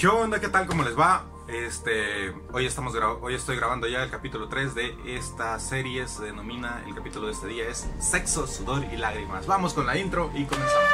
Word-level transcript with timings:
¿Qué 0.00 0.08
onda? 0.08 0.40
¿Qué 0.40 0.48
tal? 0.48 0.66
¿Cómo 0.66 0.82
les 0.82 0.98
va? 0.98 1.26
Este, 1.46 2.30
hoy, 2.54 2.64
estamos 2.64 2.94
hoy 3.20 3.34
estoy 3.34 3.56
grabando 3.56 3.86
ya 3.86 4.02
el 4.02 4.10
capítulo 4.10 4.48
3 4.48 4.74
de 4.74 4.96
esta 5.04 5.60
serie, 5.60 6.08
se 6.08 6.22
denomina, 6.22 6.82
el 6.86 6.94
capítulo 6.94 7.26
de 7.26 7.32
este 7.34 7.48
día 7.48 7.68
es 7.68 7.86
Sexo, 7.98 8.46
Sudor 8.46 8.82
y 8.90 8.96
Lágrimas. 8.96 9.46
Vamos 9.46 9.74
con 9.74 9.84
la 9.84 9.98
intro 9.98 10.30
y 10.34 10.46
comenzamos. 10.46 10.88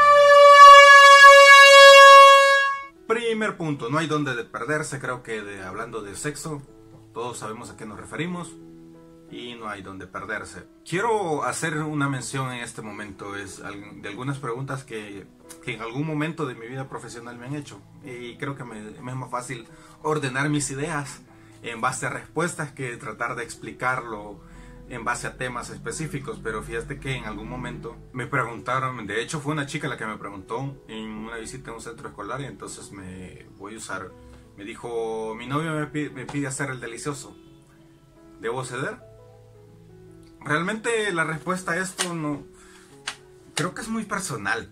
Primer 3.07 3.57
punto, 3.57 3.91
no 3.91 3.99
hay 3.99 4.09
donde 4.09 4.43
perderse, 4.43 4.99
creo 4.99 5.23
que 5.23 5.63
hablando 5.63 6.03
de 6.03 6.17
sexo, 6.17 6.61
todos 7.15 7.39
sabemos 7.39 7.71
a 7.71 7.77
qué 7.77 7.87
nos 7.87 8.01
referimos 8.01 8.57
y 9.31 9.55
no 9.55 9.69
hay 9.69 9.83
donde 9.83 10.07
perderse. 10.07 10.65
Quiero 10.89 11.45
hacer 11.45 11.79
una 11.79 12.09
mención 12.09 12.53
en 12.53 12.61
este 12.61 12.83
momento 12.83 13.37
es 13.37 13.59
de 13.59 14.09
algunas 14.09 14.39
preguntas 14.39 14.85
que, 14.85 15.27
que 15.65 15.75
en 15.75 15.83
algún 15.83 16.07
momento 16.07 16.47
de 16.47 16.55
mi 16.55 16.67
vida 16.67 16.89
profesional 16.89 17.37
me 17.37 17.47
han 17.47 17.57
hecho 17.57 17.81
y 18.05 18.37
creo 18.37 18.57
que 18.57 18.65
me, 18.65 18.81
me, 18.81 19.11
es 19.11 19.17
más 19.17 19.31
fácil 19.31 19.67
ordenar 20.03 20.49
mis 20.49 20.71
ideas 20.71 21.23
en 21.63 21.81
base 21.81 22.07
a 22.07 22.11
respuestas 22.11 22.73
que 22.73 22.97
tratar 22.97 23.35
de 23.35 23.43
explicarlo 23.43 24.41
en 24.89 25.05
base 25.05 25.27
a 25.27 25.37
temas 25.37 25.71
específicos, 25.71 26.39
pero 26.43 26.63
fíjate 26.63 27.01
que 27.01 27.17
en 27.17 27.25
algún 27.25 27.49
momento 27.49 27.97
me 28.13 28.27
preguntaron, 28.27 29.05
de 29.07 29.21
hecho 29.21 29.41
fue 29.41 29.53
una 29.53 29.67
chica 29.67 29.89
la 29.89 29.97
que 29.97 30.07
me 30.07 30.17
preguntó 30.17 30.77
en 30.87 31.09
una 31.09 31.39
visita 31.39 31.73
a 31.73 31.75
un 31.75 31.81
centro 31.81 32.09
escolar 32.09 32.41
y 32.41 32.45
entonces 32.45 32.93
me 32.93 33.47
voy 33.59 33.75
a 33.75 33.79
usar, 33.79 34.13
me 34.57 34.65
dijo, 34.65 35.35
mi 35.35 35.49
novio 35.49 35.73
me 35.73 35.87
pide, 35.87 36.11
me 36.11 36.25
pide 36.25 36.47
hacer 36.47 36.71
el 36.71 36.79
delicioso, 36.79 37.37
¿debo 38.41 38.65
ceder? 38.65 39.16
Realmente 40.47 41.13
la 41.13 41.25
respuesta 41.25 41.73
a 41.73 41.79
esto 41.79 42.15
no. 42.15 42.45
Creo 43.55 43.75
que 43.75 43.81
es 43.81 43.89
muy 43.89 44.05
personal. 44.05 44.71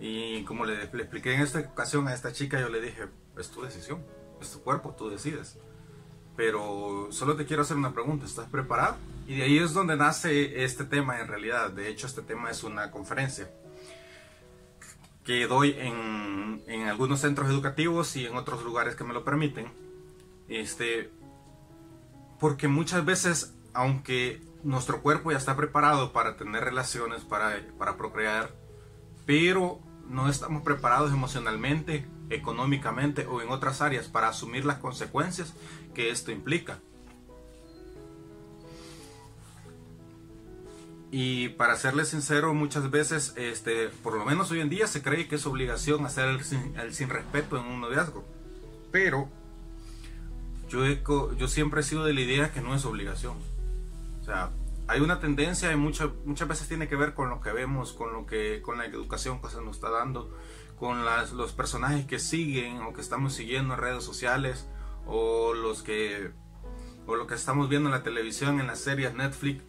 Y 0.00 0.42
como 0.42 0.64
le, 0.64 0.82
expliqué 0.82 1.34
en 1.34 1.40
esta 1.40 1.60
ocasión 1.60 2.08
a 2.08 2.14
esta 2.14 2.32
chica, 2.32 2.60
yo 2.60 2.68
le 2.68 2.80
dije: 2.80 3.04
Es 3.38 3.50
tu 3.50 3.62
decisión, 3.62 4.04
es 4.40 4.50
tu 4.50 4.60
cuerpo, 4.62 4.94
tú 4.98 5.08
decides. 5.08 5.56
Pero 6.36 7.08
solo 7.10 7.36
te 7.36 7.46
quiero 7.46 7.62
hacer 7.62 7.76
una 7.76 7.92
pregunta: 7.92 8.26
¿estás 8.26 8.48
preparado? 8.48 8.96
Y 9.28 9.36
de 9.36 9.44
ahí 9.44 9.58
es 9.58 9.72
donde 9.72 9.96
nace 9.96 10.64
este 10.64 10.84
tema 10.84 11.20
en 11.20 11.28
realidad. 11.28 11.70
De 11.70 11.88
hecho, 11.88 12.08
este 12.08 12.22
tema 12.22 12.50
es 12.50 12.64
una 12.64 12.90
conferencia 12.90 13.48
que 15.24 15.46
doy 15.46 15.76
en, 15.78 16.64
en 16.66 16.88
algunos 16.88 17.20
centros 17.20 17.48
educativos 17.48 18.16
y 18.16 18.26
en 18.26 18.36
otros 18.36 18.64
lugares 18.64 18.96
que 18.96 19.04
me 19.04 19.14
lo 19.14 19.24
permiten. 19.24 19.72
Este, 20.48 21.10
porque 22.40 22.66
muchas 22.66 23.04
veces, 23.04 23.54
aunque 23.72 24.42
nuestro 24.64 25.02
cuerpo 25.02 25.30
ya 25.30 25.38
está 25.38 25.56
preparado 25.56 26.12
para 26.12 26.36
tener 26.36 26.64
relaciones, 26.64 27.22
para, 27.22 27.60
para 27.78 27.96
procrear, 27.96 28.50
pero 29.26 29.80
no 30.08 30.28
estamos 30.28 30.62
preparados 30.62 31.12
emocionalmente, 31.12 32.06
económicamente 32.30 33.26
o 33.26 33.42
en 33.42 33.50
otras 33.50 33.82
áreas 33.82 34.08
para 34.08 34.28
asumir 34.28 34.64
las 34.64 34.78
consecuencias 34.78 35.54
que 35.94 36.10
esto 36.10 36.32
implica. 36.32 36.78
Y 41.10 41.50
para 41.50 41.76
serles 41.76 42.08
sincero, 42.08 42.54
muchas 42.54 42.90
veces, 42.90 43.34
este, 43.36 43.88
por 43.88 44.16
lo 44.16 44.24
menos 44.24 44.50
hoy 44.50 44.60
en 44.60 44.68
día, 44.68 44.88
se 44.88 45.00
cree 45.00 45.28
que 45.28 45.36
es 45.36 45.46
obligación 45.46 46.04
hacer 46.04 46.28
el 46.28 46.42
sin, 46.42 47.08
respeto 47.08 47.56
en 47.56 47.66
un 47.66 47.80
noviazgo. 47.80 48.24
Pero 48.90 49.28
yo, 50.68 50.84
yo 51.36 51.46
siempre 51.46 51.82
he 51.82 51.84
sido 51.84 52.04
de 52.04 52.14
la 52.14 52.20
idea 52.20 52.52
que 52.52 52.60
no 52.60 52.74
es 52.74 52.84
obligación 52.84 53.53
o 54.24 54.26
sea, 54.26 54.52
hay 54.88 55.02
una 55.02 55.20
tendencia 55.20 55.70
y 55.70 55.76
muchas 55.76 56.08
muchas 56.24 56.48
veces 56.48 56.66
tiene 56.66 56.88
que 56.88 56.96
ver 56.96 57.12
con 57.12 57.28
lo 57.28 57.42
que 57.42 57.52
vemos, 57.52 57.92
con 57.92 58.14
lo 58.14 58.24
que 58.24 58.62
con 58.62 58.78
la 58.78 58.86
educación 58.86 59.42
que 59.42 59.50
se 59.50 59.60
nos 59.60 59.76
está 59.76 59.90
dando, 59.90 60.34
con 60.78 61.04
las, 61.04 61.32
los 61.32 61.52
personajes 61.52 62.06
que 62.06 62.18
siguen 62.18 62.80
o 62.80 62.94
que 62.94 63.02
estamos 63.02 63.34
siguiendo 63.34 63.74
en 63.74 63.80
redes 63.80 64.02
sociales 64.02 64.66
o 65.04 65.52
los 65.52 65.82
que 65.82 66.32
o 67.06 67.16
lo 67.16 67.26
que 67.26 67.34
estamos 67.34 67.68
viendo 67.68 67.90
en 67.90 67.94
la 67.94 68.02
televisión, 68.02 68.60
en 68.60 68.66
las 68.66 68.78
series 68.78 69.12
Netflix, 69.12 69.62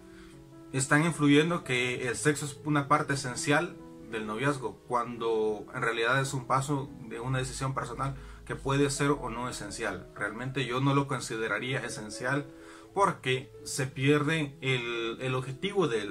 están 0.72 1.03
influyendo 1.03 1.65
que 1.65 2.08
el 2.08 2.15
sexo 2.15 2.45
es 2.45 2.58
una 2.64 2.88
parte 2.88 3.15
esencial 3.15 3.76
del 4.10 4.26
noviazgo, 4.26 4.77
cuando 4.88 5.65
en 5.76 5.82
realidad 5.82 6.21
es 6.21 6.33
un 6.33 6.48
paso 6.48 6.89
de 7.10 7.20
una 7.20 7.39
decisión 7.39 7.73
personal 7.73 8.15
que 8.45 8.55
puede 8.55 8.89
ser 8.89 9.10
o 9.10 9.30
no 9.30 9.49
esencial. 9.49 10.08
Realmente 10.15 10.65
yo 10.65 10.80
no 10.80 10.94
lo 10.94 11.10
consideraría 11.10 11.80
esencial 11.86 12.48
porque 12.95 13.52
se 13.66 13.88
pierde 13.88 14.58
el, 14.61 15.36
objetivo 15.36 15.89
de 15.89 16.06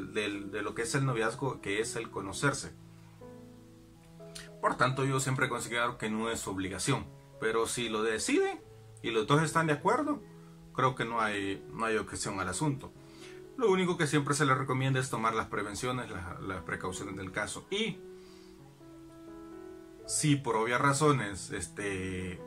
lo 0.62 0.74
que 0.74 0.82
es 0.82 0.94
el 0.94 1.06
noviazgo, 1.06 1.62
que 1.62 1.80
es 1.80 1.96
el 1.96 2.10
conocerse. 2.10 2.72
Por 4.60 4.76
tanto, 4.76 5.06
yo 5.06 5.18
siempre 5.18 5.48
considero 5.48 5.96
que 5.96 6.10
no 6.10 6.30
es 6.30 6.46
obligación, 6.46 7.06
pero 7.40 7.66
si 7.66 7.88
lo 7.88 8.02
deciden 8.02 8.60
y 9.02 9.12
los 9.12 9.26
dos 9.26 9.42
están 9.42 9.66
de 9.66 9.72
acuerdo, 9.72 10.22
creo 10.74 10.94
que 10.94 11.06
no 11.06 11.22
hay, 11.22 11.66
no 11.72 11.86
hay 11.86 11.96
objeción 11.96 12.38
al 12.38 12.48
asunto. 12.48 12.92
Lo 13.56 13.70
único 13.70 13.96
que 13.96 14.06
siempre 14.06 14.34
se 14.34 14.44
les 14.44 14.58
recomienda 14.58 15.00
es 15.00 15.08
tomar 15.08 15.34
las 15.34 15.46
prevenciones, 15.46 16.10
las, 16.10 16.38
las 16.42 16.64
precauciones 16.64 17.16
del 17.16 17.32
caso. 17.32 17.66
Y 17.70 17.96
si 20.06 20.36
por 20.36 20.56
obvias 20.56 20.82
razones 20.82 21.50
este, 21.50 22.42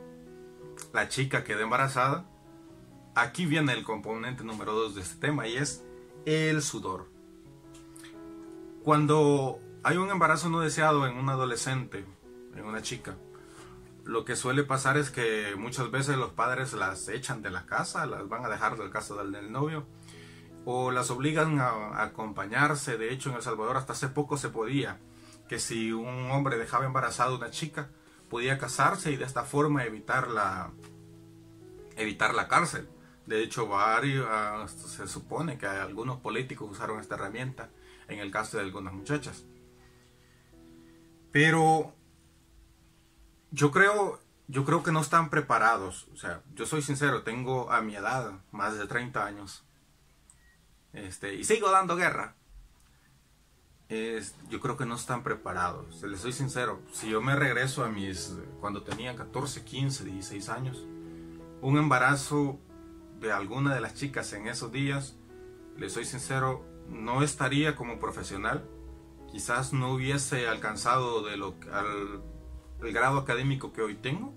la 0.92 1.08
chica 1.08 1.42
queda 1.42 1.62
embarazada, 1.62 2.30
aquí 3.20 3.46
viene 3.46 3.72
el 3.72 3.84
componente 3.84 4.44
número 4.44 4.72
dos 4.72 4.94
de 4.94 5.02
este 5.02 5.26
tema 5.26 5.46
y 5.46 5.56
es 5.56 5.84
el 6.24 6.62
sudor. 6.62 7.08
Cuando 8.82 9.58
hay 9.82 9.96
un 9.96 10.10
embarazo 10.10 10.48
no 10.48 10.60
deseado 10.60 11.06
en 11.06 11.16
un 11.16 11.28
adolescente, 11.28 12.04
en 12.54 12.64
una 12.64 12.82
chica, 12.82 13.16
lo 14.04 14.24
que 14.24 14.36
suele 14.36 14.64
pasar 14.64 14.96
es 14.96 15.10
que 15.10 15.54
muchas 15.56 15.90
veces 15.90 16.16
los 16.16 16.32
padres 16.32 16.72
las 16.72 17.08
echan 17.08 17.42
de 17.42 17.50
la 17.50 17.66
casa, 17.66 18.06
las 18.06 18.28
van 18.28 18.44
a 18.44 18.48
dejar 18.48 18.78
del 18.78 18.90
casa 18.90 19.22
del, 19.22 19.52
novio, 19.52 19.86
o 20.64 20.90
las 20.90 21.10
obligan 21.10 21.58
a, 21.60 22.02
acompañarse. 22.02 22.96
De 22.96 23.12
hecho, 23.12 23.30
en 23.30 23.36
El 23.36 23.42
Salvador 23.42 23.76
hasta 23.76 23.92
hace 23.92 24.08
poco 24.08 24.36
se 24.36 24.48
podía 24.48 24.98
que 25.48 25.58
si 25.58 25.92
un 25.92 26.30
hombre 26.30 26.58
dejaba 26.58 26.86
embarazada 26.86 27.34
una 27.34 27.50
chica, 27.50 27.90
podía 28.30 28.58
casarse 28.58 29.12
y 29.12 29.16
de 29.16 29.24
esta 29.24 29.44
forma 29.44 29.84
evitar 29.84 30.28
la, 30.28 30.70
evitar 31.96 32.34
la 32.34 32.48
cárcel. 32.48 32.88
De 33.28 33.42
hecho, 33.42 33.68
varios, 33.68 34.26
ah, 34.26 34.66
se 34.66 35.06
supone 35.06 35.58
que 35.58 35.66
algunos 35.66 36.18
políticos 36.18 36.70
usaron 36.70 36.98
esta 36.98 37.14
herramienta 37.14 37.68
en 38.08 38.20
el 38.20 38.30
caso 38.30 38.56
de 38.56 38.62
algunas 38.62 38.94
muchachas. 38.94 39.44
Pero 41.30 41.94
yo 43.50 43.70
creo, 43.70 44.18
yo 44.46 44.64
creo 44.64 44.82
que 44.82 44.92
no 44.92 45.02
están 45.02 45.28
preparados. 45.28 46.08
O 46.14 46.16
sea, 46.16 46.42
yo 46.54 46.64
soy 46.64 46.80
sincero, 46.80 47.22
tengo 47.22 47.70
a 47.70 47.82
mi 47.82 47.96
edad 47.96 48.32
más 48.50 48.78
de 48.78 48.86
30 48.86 49.26
años. 49.26 49.62
Este, 50.94 51.34
y 51.34 51.44
sigo 51.44 51.70
dando 51.70 51.96
guerra. 51.96 52.34
yo 53.90 54.60
creo 54.60 54.78
que 54.78 54.86
no 54.86 54.94
están 54.94 55.22
preparados. 55.22 56.02
Les 56.02 56.20
soy 56.20 56.32
sincero, 56.32 56.80
si 56.92 57.10
yo 57.10 57.20
me 57.20 57.36
regreso 57.36 57.84
a 57.84 57.90
mis, 57.90 58.34
cuando 58.60 58.84
tenía 58.84 59.14
14, 59.14 59.64
15, 59.64 60.04
16 60.04 60.48
años, 60.48 60.86
un 61.60 61.76
embarazo 61.76 62.58
de 63.20 63.32
alguna 63.32 63.74
de 63.74 63.80
las 63.80 63.94
chicas 63.94 64.32
en 64.32 64.46
esos 64.46 64.72
días, 64.72 65.16
le 65.76 65.90
soy 65.90 66.04
sincero, 66.04 66.64
no 66.88 67.22
estaría 67.22 67.76
como 67.76 67.98
profesional. 67.98 68.68
Quizás 69.30 69.72
no 69.72 69.92
hubiese 69.92 70.48
alcanzado 70.48 71.22
de 71.22 71.36
lo, 71.36 71.54
el 72.82 72.92
grado 72.92 73.18
académico 73.18 73.72
que 73.72 73.82
hoy 73.82 73.94
tengo. 73.96 74.34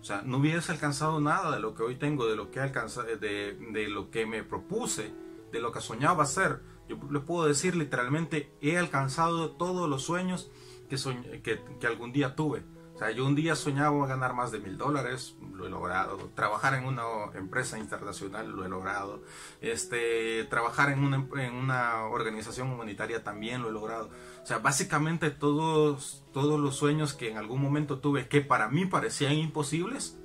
O 0.00 0.04
sea, 0.04 0.22
no 0.22 0.38
hubiese 0.38 0.72
alcanzado 0.72 1.20
nada 1.20 1.50
de 1.54 1.60
lo 1.60 1.74
que 1.74 1.82
hoy 1.82 1.96
tengo, 1.96 2.26
de 2.26 2.36
lo 2.36 2.50
que, 2.50 2.60
de, 2.60 3.58
de 3.72 3.88
lo 3.88 4.10
que 4.10 4.24
me 4.24 4.42
propuse, 4.42 5.12
de 5.52 5.60
lo 5.60 5.72
que 5.72 5.80
soñaba 5.80 6.22
hacer. 6.22 6.60
Yo 6.88 6.98
le 7.10 7.20
puedo 7.20 7.46
decir 7.46 7.76
literalmente, 7.76 8.52
he 8.60 8.78
alcanzado 8.78 9.52
todos 9.52 9.88
los 9.90 10.02
sueños 10.02 10.50
que, 10.88 10.96
que, 11.42 11.60
que 11.78 11.86
algún 11.86 12.12
día 12.12 12.34
tuve 12.34 12.62
sea, 13.00 13.10
yo 13.12 13.26
un 13.26 13.34
día 13.34 13.56
soñaba 13.56 14.06
ganar 14.06 14.34
más 14.34 14.52
de 14.52 14.60
mil 14.60 14.76
dólares, 14.76 15.34
lo 15.54 15.66
he 15.66 15.70
logrado. 15.70 16.18
Trabajar 16.34 16.74
en 16.74 16.84
una 16.84 17.02
empresa 17.34 17.78
internacional, 17.78 18.50
lo 18.50 18.64
he 18.64 18.68
logrado. 18.68 19.22
Este, 19.62 20.44
trabajar 20.44 20.90
en 20.90 21.02
una, 21.02 21.26
en 21.42 21.54
una 21.54 22.04
organización 22.04 22.70
humanitaria 22.70 23.24
también 23.24 23.62
lo 23.62 23.70
he 23.70 23.72
logrado. 23.72 24.10
O 24.42 24.46
sea, 24.46 24.58
básicamente 24.58 25.30
todos, 25.30 26.24
todos 26.32 26.60
los 26.60 26.76
sueños 26.76 27.14
que 27.14 27.30
en 27.30 27.38
algún 27.38 27.62
momento 27.62 28.00
tuve 28.00 28.28
que 28.28 28.42
para 28.42 28.68
mí 28.68 28.84
parecían 28.84 29.32
imposibles, 29.32 30.18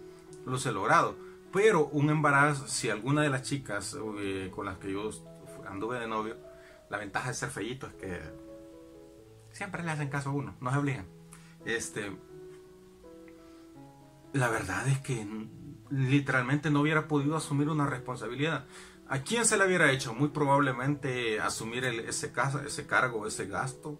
los 0.45 0.65
he 0.65 0.73
logrado. 0.73 1.15
Pero 1.53 1.85
un 1.87 2.09
embarazo, 2.09 2.67
si 2.67 2.89
alguna 2.89 3.21
de 3.21 3.29
las 3.29 3.43
chicas 3.43 3.97
eh, 4.19 4.51
con 4.53 4.65
las 4.65 4.77
que 4.79 4.91
yo 4.91 5.09
anduve 5.65 5.97
de 5.97 6.07
novio, 6.07 6.35
la 6.89 6.97
ventaja 6.97 7.29
de 7.29 7.35
ser 7.35 7.49
fellito 7.49 7.87
es 7.87 7.93
que 7.93 8.21
siempre 9.53 9.81
le 9.81 9.91
hacen 9.91 10.09
caso 10.09 10.31
a 10.31 10.33
uno, 10.33 10.55
no 10.59 10.71
se 10.71 10.77
obligan. 10.77 11.05
Este, 11.63 12.11
la 14.35 14.49
verdad 14.49 14.85
es 14.89 14.99
que 14.99 15.25
literalmente 15.89 16.69
no 16.69 16.81
hubiera 16.81 17.07
podido 17.07 17.37
asumir 17.37 17.69
una 17.69 17.85
responsabilidad. 17.85 18.65
¿A 19.07 19.19
quién 19.19 19.45
se 19.45 19.55
le 19.55 19.65
hubiera 19.65 19.89
hecho? 19.93 20.13
Muy 20.13 20.27
probablemente 20.27 21.39
asumir 21.39 21.85
ese, 21.85 22.33
ese 22.65 22.85
cargo, 22.85 23.27
ese 23.27 23.45
gasto. 23.45 23.97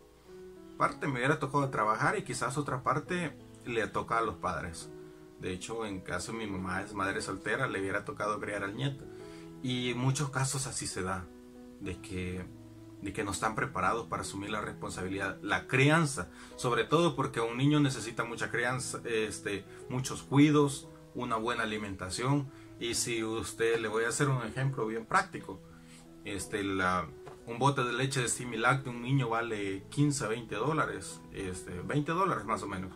Parte 0.77 1.07
me 1.07 1.19
hubiera 1.19 1.39
tocado 1.39 1.69
trabajar 1.69 2.17
y 2.17 2.23
quizás 2.23 2.57
otra 2.57 2.83
parte 2.83 3.37
le 3.65 3.87
toca 3.87 4.17
a 4.17 4.21
los 4.21 4.35
padres. 4.35 4.89
De 5.39 5.53
hecho, 5.53 5.85
en 5.85 6.01
caso 6.01 6.33
de 6.33 6.39
mi 6.39 6.47
mamá 6.47 6.81
es 6.81 6.93
madre 6.93 7.21
soltera, 7.21 7.67
le 7.67 7.79
hubiera 7.79 8.03
tocado 8.03 8.37
criar 8.41 8.65
al 8.65 8.75
nieto. 8.75 9.05
Y 9.63 9.91
en 9.91 9.99
muchos 9.99 10.31
casos 10.31 10.67
así 10.67 10.85
se 10.85 11.01
da, 11.01 11.25
de 11.79 12.01
que, 12.01 12.45
de 13.05 13.13
que 13.13 13.23
no 13.23 13.31
están 13.31 13.53
preparados 13.53 14.07
para 14.07 14.23
asumir 14.23 14.49
la 14.49 14.61
responsabilidad, 14.61 15.37
la 15.43 15.67
crianza, 15.67 16.27
sobre 16.55 16.85
todo 16.85 17.15
porque 17.15 17.39
un 17.39 17.55
niño 17.55 17.79
necesita 17.79 18.23
mucha 18.23 18.49
crianza, 18.49 18.99
este, 19.05 19.63
muchos 19.89 20.23
cuidos, 20.23 20.89
una 21.13 21.35
buena 21.35 21.63
alimentación. 21.63 22.49
Y 22.79 22.95
si 22.95 23.23
usted, 23.23 23.79
le 23.79 23.87
voy 23.87 24.05
a 24.05 24.09
hacer 24.09 24.27
un 24.27 24.41
ejemplo 24.41 24.87
bien 24.87 25.05
práctico, 25.05 25.61
este, 26.23 26.63
la, 26.63 27.07
un 27.45 27.59
bote 27.59 27.83
de 27.83 27.93
leche 27.93 28.21
de 28.21 28.27
Similac 28.27 28.83
de 28.83 28.89
un 28.89 29.03
niño 29.03 29.29
vale 29.29 29.83
15 29.91 30.25
a 30.25 30.27
20 30.29 30.55
dólares, 30.55 31.21
este, 31.31 31.79
20 31.81 32.11
dólares 32.11 32.43
más 32.45 32.63
o 32.63 32.67
menos. 32.67 32.91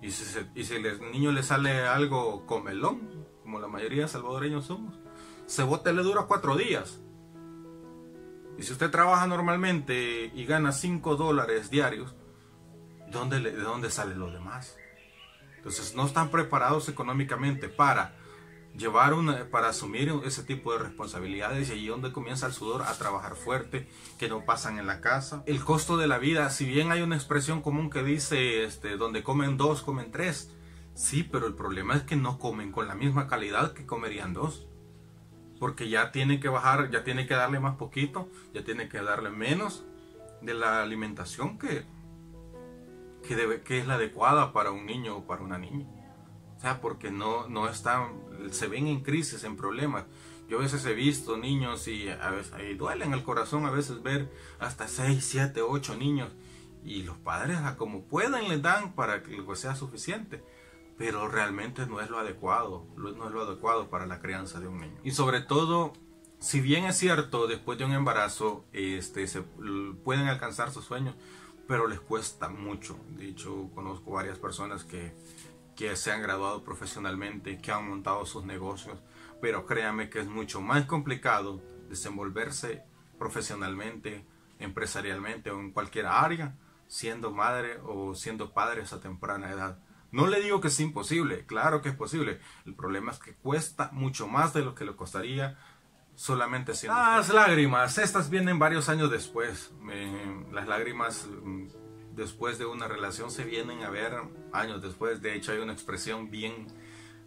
Y 0.00 0.12
si, 0.12 0.24
si 0.64 0.74
el 0.74 1.10
niño 1.10 1.32
le 1.32 1.42
sale 1.42 1.80
algo 1.88 2.46
comelón, 2.46 3.00
como 3.42 3.58
la 3.58 3.66
mayoría 3.66 4.02
de 4.02 4.08
salvadoreños 4.08 4.66
somos, 4.66 4.94
ese 5.44 5.64
bote 5.64 5.92
le 5.92 6.04
dura 6.04 6.26
cuatro 6.28 6.56
días. 6.56 7.00
Y 8.58 8.62
si 8.62 8.72
usted 8.72 8.90
trabaja 8.90 9.26
normalmente 9.26 10.30
y 10.34 10.44
gana 10.46 10.72
5 10.72 11.16
dólares 11.16 11.70
diarios, 11.70 12.14
¿dónde 13.10 13.40
¿de 13.40 13.52
dónde 13.52 13.90
salen 13.90 14.18
los 14.18 14.32
demás? 14.32 14.76
Entonces 15.56 15.94
no 15.94 16.06
están 16.06 16.30
preparados 16.30 16.88
económicamente 16.88 17.68
para 17.68 18.16
llevar 18.76 19.14
una, 19.14 19.48
para 19.50 19.68
asumir 19.68 20.12
ese 20.24 20.42
tipo 20.42 20.72
de 20.72 20.78
responsabilidades 20.78 21.68
y 21.68 21.72
ahí 21.72 21.86
donde 21.86 22.12
comienza 22.12 22.46
el 22.46 22.52
sudor 22.52 22.82
a 22.82 22.92
trabajar 22.94 23.34
fuerte, 23.34 23.88
que 24.18 24.28
no 24.28 24.44
pasan 24.44 24.78
en 24.78 24.86
la 24.86 25.00
casa. 25.00 25.42
El 25.46 25.64
costo 25.64 25.96
de 25.96 26.06
la 26.06 26.18
vida, 26.18 26.50
si 26.50 26.66
bien 26.66 26.92
hay 26.92 27.02
una 27.02 27.16
expresión 27.16 27.62
común 27.62 27.90
que 27.90 28.02
dice, 28.02 28.64
este, 28.64 28.96
donde 28.96 29.22
comen 29.22 29.56
dos, 29.56 29.82
comen 29.82 30.12
tres, 30.12 30.50
sí, 30.94 31.22
pero 31.22 31.46
el 31.46 31.54
problema 31.54 31.96
es 31.96 32.02
que 32.02 32.16
no 32.16 32.38
comen 32.38 32.72
con 32.72 32.86
la 32.86 32.94
misma 32.94 33.26
calidad 33.26 33.72
que 33.72 33.86
comerían 33.86 34.32
dos. 34.32 34.66
Porque 35.58 35.88
ya 35.88 36.12
tiene 36.12 36.40
que 36.40 36.48
bajar, 36.48 36.90
ya 36.90 37.04
tiene 37.04 37.26
que 37.26 37.34
darle 37.34 37.60
más 37.60 37.76
poquito, 37.76 38.28
ya 38.52 38.64
tiene 38.64 38.88
que 38.88 39.00
darle 39.00 39.30
menos 39.30 39.84
de 40.42 40.54
la 40.54 40.82
alimentación 40.82 41.58
que, 41.58 41.84
que, 43.26 43.36
debe, 43.36 43.62
que 43.62 43.78
es 43.78 43.86
la 43.86 43.94
adecuada 43.94 44.52
para 44.52 44.70
un 44.70 44.86
niño 44.86 45.16
o 45.16 45.26
para 45.26 45.42
una 45.42 45.58
niña. 45.58 45.86
O 46.56 46.60
sea, 46.60 46.80
porque 46.80 47.10
no, 47.10 47.48
no 47.48 47.68
están, 47.68 48.20
se 48.50 48.66
ven 48.68 48.86
en 48.86 49.02
crisis, 49.02 49.44
en 49.44 49.56
problemas. 49.56 50.04
Yo 50.48 50.58
a 50.58 50.62
veces 50.62 50.84
he 50.86 50.94
visto 50.94 51.36
niños 51.36 51.88
y 51.88 52.08
a 52.08 52.30
veces 52.30 52.78
duele 52.78 53.04
en 53.04 53.12
el 53.12 53.24
corazón 53.24 53.66
a 53.66 53.70
veces 53.70 54.02
ver 54.02 54.30
hasta 54.60 54.86
6, 54.86 55.24
7, 55.24 55.62
8 55.62 55.96
niños 55.96 56.30
y 56.86 57.02
los 57.02 57.18
padres 57.18 57.58
a 57.58 57.76
como 57.76 58.02
pueden 58.02 58.48
les 58.48 58.62
dan 58.62 58.94
para 58.94 59.22
que 59.22 59.42
sea 59.56 59.74
suficiente. 59.74 60.42
Pero 60.98 61.28
realmente 61.28 61.86
no 61.86 62.00
es 62.00 62.08
lo 62.08 62.18
adecuado, 62.18 62.86
no 62.96 63.08
es 63.08 63.32
lo 63.32 63.42
adecuado 63.42 63.90
para 63.90 64.06
la 64.06 64.20
crianza 64.20 64.60
de 64.60 64.68
un 64.68 64.80
niño. 64.80 65.00
Y 65.04 65.10
sobre 65.10 65.40
todo, 65.40 65.92
si 66.38 66.60
bien 66.60 66.84
es 66.84 66.96
cierto, 66.96 67.46
después 67.46 67.78
de 67.78 67.84
un 67.84 67.92
embarazo 67.92 68.64
este, 68.72 69.26
pueden 70.04 70.28
alcanzar 70.28 70.70
sus 70.70 70.84
sueños, 70.84 71.14
pero 71.68 71.86
les 71.86 72.00
cuesta 72.00 72.48
mucho. 72.48 72.98
De 73.10 73.28
hecho, 73.28 73.70
conozco 73.74 74.12
varias 74.12 74.38
personas 74.38 74.84
que 74.84 75.14
que 75.76 75.94
se 75.94 76.10
han 76.10 76.22
graduado 76.22 76.64
profesionalmente, 76.64 77.58
que 77.58 77.70
han 77.70 77.88
montado 77.88 78.24
sus 78.24 78.44
negocios, 78.44 78.98
pero 79.40 79.66
créame 79.66 80.08
que 80.08 80.20
es 80.20 80.26
mucho 80.26 80.60
más 80.62 80.86
complicado 80.86 81.60
desenvolverse 81.88 82.82
profesionalmente, 83.18 84.24
empresarialmente 84.58 85.50
o 85.50 85.60
en 85.60 85.70
cualquier 85.72 86.06
área, 86.06 86.56
siendo 86.88 87.30
madre 87.30 87.78
o 87.84 88.14
siendo 88.14 88.54
padre 88.54 88.84
a 88.90 89.00
temprana 89.00 89.50
edad. 89.50 89.78
No 90.16 90.26
le 90.26 90.40
digo 90.40 90.62
que 90.62 90.68
es 90.68 90.80
imposible, 90.80 91.44
claro 91.44 91.82
que 91.82 91.90
es 91.90 91.94
posible. 91.94 92.40
El 92.64 92.74
problema 92.74 93.12
es 93.12 93.18
que 93.18 93.34
cuesta 93.34 93.90
mucho 93.92 94.26
más 94.26 94.54
de 94.54 94.62
lo 94.62 94.74
que 94.74 94.86
le 94.86 94.96
costaría 94.96 95.58
solamente 96.14 96.74
siendo... 96.74 96.98
Las 96.98 97.28
lágrimas, 97.28 97.98
estas 97.98 98.30
vienen 98.30 98.58
varios 98.58 98.88
años 98.88 99.10
después. 99.10 99.74
las 100.52 100.66
lágrimas 100.66 101.28
mm, 101.42 101.66
después 102.14 102.58
de 102.58 102.64
una 102.64 102.88
relación 102.88 103.30
se 103.30 103.44
vienen 103.44 103.82
a 103.82 103.90
ver 103.90 104.14
años 104.54 104.80
después. 104.80 105.20
De 105.20 105.34
hecho, 105.34 105.52
hay 105.52 105.58
una 105.58 105.74
expresión 105.74 106.30
bien 106.30 106.66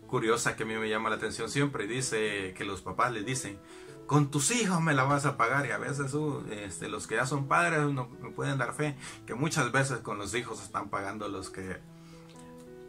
curiosa 0.08 0.56
que 0.56 0.64
a 0.64 0.66
mí 0.66 0.74
me 0.74 0.90
llama 0.90 1.12
la 1.12 1.18
atención 1.18 1.48
siempre. 1.48 1.86
Dice 1.86 2.56
que 2.58 2.66
los 2.66 2.82
papás 2.82 3.14
le 3.14 3.22
dicen, 3.22 3.60
con 4.08 4.32
tus 4.32 4.50
hijos 4.50 4.82
me 4.82 4.96
la 4.96 5.04
vas 5.04 5.28
a 5.28 5.38
pagar. 5.38 5.68
Y 5.68 5.72
a 5.74 5.78
veces 5.78 6.12
uh, 6.16 6.44
este, 6.50 6.90
los 6.90 7.06
que 7.06 7.18
ya 7.18 7.28
son 7.28 7.48
padres 7.48 7.82
no 7.82 8.10
me 8.20 8.32
pueden 8.32 8.58
dar 8.58 8.74
fe 8.74 8.96
que 9.28 9.36
muchas 9.36 9.72
veces 9.72 10.00
con 10.00 10.18
los 10.18 10.34
hijos 10.34 10.64
están 10.64 10.90
pagando 10.90 11.28
los 11.28 11.52
que 11.52 11.78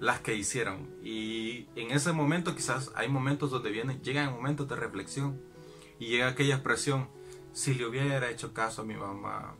las 0.00 0.20
que 0.20 0.34
hicieron. 0.34 0.88
Y 1.02 1.68
en 1.76 1.92
ese 1.92 2.12
momento 2.12 2.56
quizás 2.56 2.90
hay 2.96 3.08
momentos 3.08 3.50
donde 3.50 3.70
vienen, 3.70 4.02
llegan 4.02 4.32
momentos 4.32 4.66
de 4.66 4.76
reflexión 4.76 5.40
y 5.98 6.06
llega 6.06 6.28
aquella 6.28 6.56
expresión, 6.56 7.10
si 7.52 7.74
le 7.74 7.86
hubiera 7.86 8.30
hecho 8.30 8.54
caso 8.54 8.82
a 8.82 8.84
mi 8.84 8.94
mamá, 8.94 9.56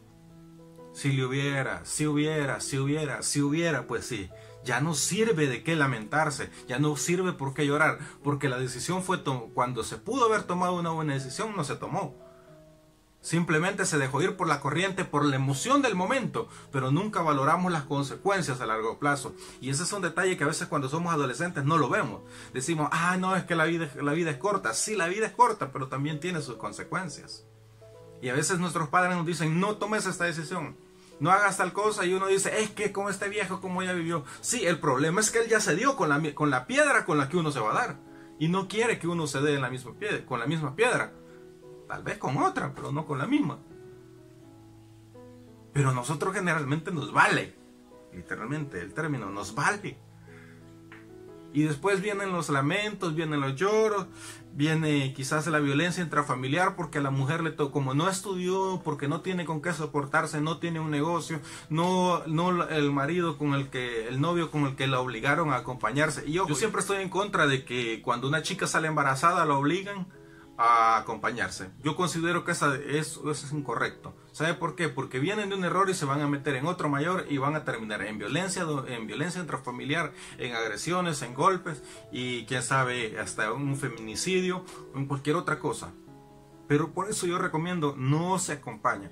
si 0.92 1.12
le 1.12 1.25
hubiera, 1.25 1.84
si 1.84 2.06
hubiera, 2.06 2.60
si 2.60 2.78
hubiera, 2.78 3.22
si 3.22 3.42
hubiera, 3.42 3.87
pues 3.87 4.06
sí. 4.06 4.28
Ya 4.64 4.81
no 4.81 4.94
sirve 4.94 5.46
de 5.46 5.62
qué 5.62 5.75
lamentarse, 5.75 6.50
ya 6.69 6.78
no 6.78 6.96
sirve 6.96 7.32
por 7.32 7.54
qué 7.54 7.66
llorar, 7.66 7.98
porque 8.22 8.48
la 8.48 8.58
decisión 8.58 9.02
fue 9.02 9.22
cuando 9.54 9.84
se 9.84 9.96
pudo 9.96 10.26
haber 10.26 10.42
tomado 10.42 10.78
una 10.78 10.90
buena 10.90 11.14
decisión, 11.14 11.54
no 11.56 11.64
se 11.64 11.76
tomó. 11.76 12.29
Simplemente 13.22 13.84
se 13.84 13.99
dejó 13.99 14.22
ir 14.22 14.37
por 14.37 14.49
la 14.49 14.61
corriente, 14.61 15.05
por 15.05 15.26
la 15.26 15.37
emoción 15.37 15.82
del 15.82 15.94
momento, 15.94 16.49
pero 16.72 16.90
nunca 16.90 17.20
valoramos 17.20 17.70
las 17.70 17.82
consecuencias 17.82 18.61
a 18.61 18.67
largo 18.67 18.99
plazo. 18.99 19.34
Y 19.61 19.69
ese 19.69 19.82
es 19.82 19.93
un 19.93 20.00
detalle 20.00 20.38
que 20.38 20.44
a 20.44 20.46
veces 20.49 20.69
cuando 20.69 20.88
somos 20.88 21.12
adolescentes 21.12 21.64
no 21.64 21.76
lo 21.76 21.90
vemos. 21.90 22.22
Decimos, 22.55 22.88
ah, 22.93 23.19
no, 23.19 23.37
es 23.37 23.44
que 23.44 23.55
la 23.55 23.64
vida, 23.64 23.90
la 24.00 24.12
vida 24.12 24.31
es 24.31 24.38
corta. 24.38 24.72
Sí, 24.72 24.96
la 24.96 25.08
vida 25.08 25.26
es 25.26 25.32
corta, 25.32 25.70
pero 25.70 25.88
también 25.88 26.19
tiene 26.19 26.40
sus 26.40 26.56
consecuencias. 26.56 27.44
Y 28.22 28.31
a 28.31 28.34
veces 28.34 28.58
nuestros 28.58 28.88
padres 28.88 29.14
nos 29.14 29.26
dicen, 29.26 29.61
no 29.61 29.76
tomes 29.76 30.06
esta 30.06 30.25
decisión, 30.25 30.76
no 31.20 31.31
hagas 31.31 31.58
tal 31.58 31.75
cosa. 31.75 32.06
Y 32.06 32.14
uno 32.14 32.26
dice, 32.26 32.62
es 32.62 32.70
que 32.70 32.90
con 32.90 33.11
este 33.11 33.28
viejo, 33.28 33.61
como 33.61 33.82
ya 33.82 33.93
vivió. 33.93 34.25
Sí, 34.40 34.66
el 34.66 34.81
problema 34.81 35.20
es 35.20 35.31
que 35.31 35.40
él 35.40 35.49
ya 35.49 35.61
se 35.61 35.76
dio 35.76 35.94
con 35.94 36.08
la, 36.08 36.34
con 36.34 36.49
la 36.49 36.66
piedra 36.66 37.05
con 37.05 37.19
la 37.19 37.28
que 37.28 37.37
uno 37.37 37.52
se 37.52 37.61
va 37.61 37.73
a 37.73 37.75
dar. 37.75 37.96
Y 38.38 38.49
no 38.49 38.66
quiere 38.66 38.99
que 38.99 39.08
uno 39.08 39.26
se 39.26 39.43
dé 39.43 39.55
en 39.55 39.61
la 39.61 39.69
misma 39.69 39.93
piedra, 39.93 40.25
con 40.25 40.40
la 40.40 40.46
misma 40.46 40.75
piedra. 40.75 41.12
Tal 41.90 42.04
vez 42.04 42.19
con 42.19 42.37
otra, 42.37 42.72
pero 42.72 42.92
no 42.92 43.04
con 43.04 43.19
la 43.19 43.26
misma. 43.26 43.58
Pero 45.72 45.90
a 45.90 45.92
nosotros 45.92 46.32
generalmente 46.32 46.92
nos 46.92 47.12
vale. 47.12 47.56
Literalmente, 48.14 48.81
el 48.81 48.94
término 48.94 49.28
nos 49.28 49.56
vale. 49.56 49.98
Y 51.52 51.64
después 51.64 52.00
vienen 52.00 52.31
los 52.31 52.48
lamentos, 52.48 53.16
vienen 53.16 53.40
los 53.40 53.56
lloros, 53.56 54.06
viene 54.52 55.12
quizás 55.14 55.49
la 55.49 55.59
violencia 55.59 56.00
intrafamiliar 56.00 56.76
porque 56.76 57.00
la 57.00 57.11
mujer 57.11 57.42
le 57.42 57.50
tocó, 57.50 57.73
como 57.73 57.92
no 57.92 58.09
estudió, 58.09 58.80
porque 58.85 59.09
no 59.09 59.20
tiene 59.20 59.44
con 59.44 59.61
qué 59.61 59.73
soportarse, 59.73 60.40
no 60.40 60.59
tiene 60.59 60.78
un 60.78 60.92
negocio, 60.92 61.40
no, 61.70 62.23
no 62.28 62.68
el 62.68 62.92
marido 62.92 63.37
con 63.37 63.54
el 63.54 63.68
que, 63.68 64.06
el 64.06 64.20
novio 64.20 64.52
con 64.52 64.64
el 64.66 64.76
que 64.76 64.87
la 64.87 65.00
obligaron 65.00 65.52
a 65.52 65.56
acompañarse. 65.56 66.30
Yo, 66.30 66.47
yo 66.47 66.54
siempre 66.54 66.82
estoy 66.82 67.02
en 67.02 67.09
contra 67.09 67.49
de 67.49 67.64
que 67.64 68.00
cuando 68.00 68.28
una 68.28 68.42
chica 68.42 68.68
sale 68.68 68.87
embarazada 68.87 69.44
la 69.44 69.54
obligan 69.54 70.06
a 70.62 70.99
acompañarse. 70.99 71.71
Yo 71.83 71.97
considero 71.97 72.45
que 72.45 72.52
eso, 72.52 72.75
es 72.75 73.52
incorrecto. 73.52 74.14
¿Sabe 74.33 74.52
por 74.52 74.76
qué? 74.76 74.90
Porque 74.90 75.19
vienen 75.19 75.49
de 75.49 75.55
un 75.55 75.64
error 75.64 75.88
y 75.88 75.95
se 75.95 76.05
van 76.05 76.21
a 76.21 76.29
meter 76.29 76.55
en 76.55 76.67
otro 76.67 76.90
mayor 76.90 77.25
y 77.31 77.38
van 77.38 77.57
a 77.57 77.64
terminar 77.64 78.02
en 78.02 78.19
violencia, 78.19 78.67
en 78.88 79.07
violencia 79.07 79.40
intrafamiliar, 79.40 80.12
en 80.37 80.55
agresiones, 80.55 81.23
en 81.23 81.33
golpes 81.33 81.83
y 82.12 82.45
quién 82.45 82.62
sabe, 82.62 83.19
hasta 83.19 83.55
un 83.55 83.75
feminicidio 83.79 84.67
o 84.95 84.99
en 84.99 85.07
cualquier 85.07 85.37
otra 85.37 85.59
cosa. 85.59 85.93
Pero 86.69 86.93
por 86.93 87.09
eso 87.09 87.26
yo 87.26 87.38
recomiendo 87.38 87.95
no 87.97 88.38
se 88.38 88.52
acompañe. 88.52 89.09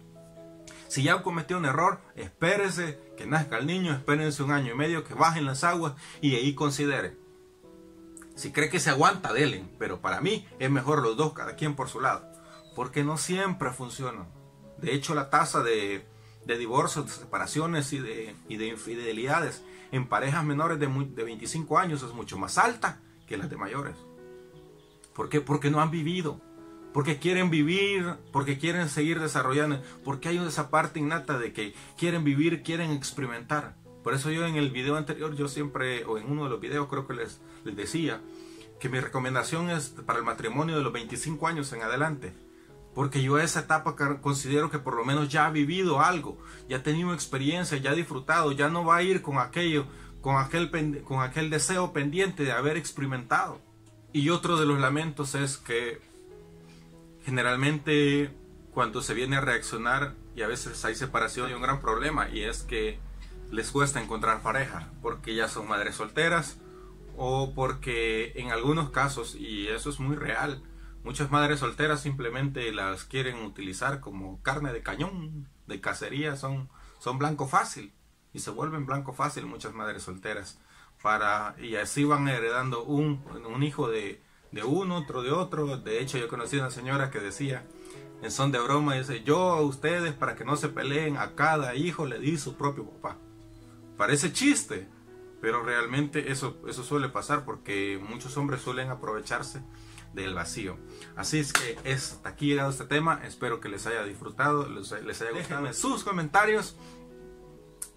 Si 0.89 1.03
ya 1.03 1.23
cometió 1.23 1.57
un 1.57 1.65
error, 1.65 2.03
espérese 2.15 3.01
que 3.17 3.25
nazca 3.25 3.57
el 3.57 3.67
niño, 3.67 3.95
espérense 3.95 4.43
un 4.43 4.53
año 4.53 4.75
y 4.75 4.77
medio, 4.77 5.03
que 5.03 5.15
bajen 5.15 5.47
las 5.47 5.65
aguas 5.65 5.95
y 6.21 6.35
ahí 6.35 6.55
considere. 6.55 7.17
Si 8.39 8.53
cree 8.53 8.71
que 8.71 8.79
se 8.79 8.91
aguanta, 8.91 9.33
dele. 9.33 9.65
Pero 9.81 10.01
para 10.01 10.21
mí 10.21 10.47
es 10.61 10.71
mejor 10.71 11.03
los 11.03 11.17
dos, 11.17 11.33
cada 11.33 11.57
quien 11.57 11.75
por 11.75 11.89
su 11.89 12.01
lado. 12.01 12.25
Porque 12.77 13.03
no 13.03 13.19
siempre 13.19 13.73
funcionan. 13.73 14.29
De 14.81 14.95
hecho, 14.95 15.17
la 15.17 15.29
tasa 15.29 15.65
de, 15.65 16.07
divorcios, 16.47 17.07
de 17.07 17.11
separaciones 17.11 17.93
y 17.93 17.99
de, 17.99 18.37
de, 18.49 18.67
infidelidades 18.69 19.65
en 19.91 20.09
parejas 20.09 20.45
menores 20.45 20.79
de, 20.79 20.87
de 20.87 21.25
25 21.25 21.79
años 21.81 22.05
es 22.05 22.13
mucho 22.13 22.39
más 22.39 22.59
alta 22.59 23.01
que 23.27 23.37
las 23.37 23.51
de 23.51 23.57
mayores. 23.57 23.97
¿Por 25.15 25.29
qué? 25.29 25.41
Porque 25.41 25.73
no 25.73 25.81
han 25.81 25.91
vivido. 25.91 26.41
Porque 26.95 27.19
quieren 27.19 27.51
vivir, 27.51 28.19
porque 28.33 28.57
quieren 28.57 28.89
seguir 28.89 29.19
desarrollando, 29.19 29.83
porque 30.05 30.29
hay 30.29 30.39
esa 30.39 30.71
parte 30.71 31.01
innata 31.01 31.39
de 31.39 31.53
que 31.53 31.75
quieren 31.97 32.23
vivir, 32.23 32.63
quieren 32.63 32.93
experimentar. 32.93 33.75
Por 34.03 34.15
eso 34.15 34.31
yo 34.31 34.47
en 34.47 34.57
el 34.57 34.71
video 34.71 34.97
anterior, 34.97 35.35
yo 35.35 35.49
siempre, 35.49 36.05
o 36.05 36.19
en 36.19 36.31
uno 36.31 36.45
de 36.45 36.51
los 36.51 36.61
videos 36.61 36.89
creo 36.89 37.07
que 37.07 37.15
les, 37.15 37.41
les 37.65 37.77
decía, 37.77 38.21
que 38.79 38.89
mi 38.89 39.01
recomendación 39.01 39.71
es 39.71 39.89
para 40.07 40.19
el 40.19 40.25
matrimonio 40.25 40.77
de 40.77 40.83
los 40.83 40.93
25 40.93 41.47
años 41.47 41.73
en 41.73 41.83
adelante. 41.83 42.33
Porque 42.95 43.23
yo 43.23 43.37
a 43.37 43.45
esa 43.45 43.61
etapa 43.61 43.95
considero 44.21 44.71
que 44.71 44.79
por 44.79 44.95
lo 44.95 45.05
menos 45.05 45.29
ya 45.29 45.47
ha 45.47 45.51
vivido 45.51 46.01
algo, 46.01 46.39
ya 46.69 46.79
ha 46.79 46.83
tenido 46.83 47.13
experiencia, 47.13 47.79
ya 47.79 47.91
ha 47.91 47.95
disfrutado, 47.95 48.53
ya 48.53 48.69
no 48.69 48.85
va 48.85 48.97
a 48.97 49.03
ir 49.03 49.23
con 49.23 49.39
aquello, 49.39 49.87
con 50.21 50.37
aquel, 50.37 51.03
con 51.03 51.23
aquel 51.23 51.51
deseo 51.51 51.93
pendiente 51.93 52.45
de 52.45 52.53
haber 52.53 52.77
experimentado. 52.77 53.61
Y 54.13 54.31
otro 54.31 54.57
de 54.57 54.67
los 54.67 54.81
lamentos 54.81 55.35
es 55.35 55.59
que 55.59 56.01
generalmente 57.25 58.31
cuando 58.73 59.03
se 59.03 59.15
viene 59.15 59.37
a 59.37 59.41
reaccionar 59.41 60.15
y 60.35 60.43
a 60.43 60.47
veces 60.47 60.85
hay 60.85 60.95
separación 60.95 61.49
hay 61.49 61.55
un 61.55 61.63
gran 61.63 61.81
problema 61.81 62.29
y 62.31 62.43
es 62.43 62.63
que 62.63 62.99
les 63.51 63.71
cuesta 63.71 64.03
encontrar 64.03 64.43
pareja 64.43 64.91
porque 65.03 65.35
ya 65.35 65.49
son 65.49 65.69
madres 65.69 65.97
solteras 65.97 66.59
o 67.17 67.53
porque 67.55 68.33
en 68.37 68.53
algunos 68.53 68.91
casos, 68.91 69.35
y 69.35 69.69
eso 69.69 69.91
es 69.91 69.99
muy 69.99 70.17
real, 70.17 70.63
muchas 71.03 71.31
madres 71.31 71.61
solteras 71.61 72.01
simplemente 72.01 72.71
las 72.73 73.05
quieren 73.05 73.45
utilizar 73.45 74.01
como 74.01 74.41
carne 74.43 74.73
de 74.73 74.83
cañón, 74.83 75.49
de 75.67 75.81
cacería, 75.81 76.37
son, 76.37 76.69
son 77.01 77.19
blanco 77.19 77.49
fácil 77.49 77.93
y 78.33 78.41
se 78.41 78.51
vuelven 78.51 78.87
blanco 78.87 79.13
fácil 79.13 79.47
muchas 79.47 79.75
madres 79.75 80.05
solteras 80.05 80.61
para 81.03 81.57
y 81.61 81.77
así 81.77 82.05
van 82.05 82.29
heredando 82.29 82.85
un, 82.85 83.25
un 83.47 83.63
hijo 83.63 83.89
de, 83.89 84.23
de 84.53 84.65
uno, 84.65 84.99
otro 84.99 85.23
de 85.23 85.31
otro. 85.31 85.79
De 85.79 86.01
hecho, 86.01 86.19
yo 86.19 86.29
conocí 86.29 86.57
una 86.57 86.71
señora 86.71 87.11
que 87.11 87.21
decía, 87.21 87.65
en 88.23 88.31
son 88.31 88.53
de 88.53 88.59
broma, 88.59 88.95
dice, 88.95 89.23
yo 89.23 89.51
a 89.51 89.63
ustedes 89.63 90.13
para 90.13 90.35
que 90.35 90.45
no 90.45 90.57
se 90.57 90.69
peleen, 90.69 91.17
a 91.17 91.35
cada 91.35 91.75
hijo 91.75 92.07
le 92.07 92.19
di 92.19 92.37
su 92.39 92.57
propio 92.57 92.85
papá. 92.85 93.19
Parece 93.99 94.33
chiste, 94.33 94.89
pero 95.43 95.63
realmente 95.63 96.31
eso, 96.31 96.57
eso 96.69 96.85
suele 96.85 97.09
pasar 97.09 97.45
porque 97.45 98.01
muchos 98.09 98.37
hombres 98.37 98.63
suelen 98.63 98.91
aprovecharse 98.91 99.61
del 100.15 100.35
vacío. 100.35 100.79
Así 101.17 101.39
es 101.39 101.53
que 101.53 101.77
es, 101.85 102.13
hasta 102.13 102.31
aquí 102.31 102.47
llegado 102.47 102.71
este 102.71 102.85
tema. 102.85 103.21
Espero 103.25 103.61
que 103.61 103.69
les 103.69 103.87
haya 103.89 104.05
disfrutado, 104.05 104.69
les, 104.69 104.93
les 105.03 105.21
haya 105.21 105.33
gustado. 105.33 105.73
sus 105.73 106.05
comentarios 106.05 106.77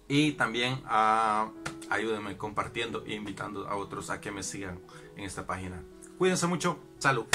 y 0.08 0.32
también 0.32 0.82
a, 0.86 1.50
ayúdenme 1.88 2.36
compartiendo 2.36 3.04
e 3.06 3.14
invitando 3.14 3.68
a 3.68 3.76
otros 3.76 4.10
a 4.10 4.20
que 4.20 4.32
me 4.32 4.42
sigan 4.42 4.80
en 5.16 5.24
esta 5.24 5.46
página. 5.46 5.82
Cuídense 6.18 6.48
mucho. 6.48 6.78
Salud. 6.98 7.26